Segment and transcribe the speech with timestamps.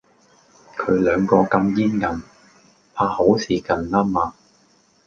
[0.79, 2.21] 佢兩個咁煙韌，
[2.95, 4.33] 怕好事近啦嗎？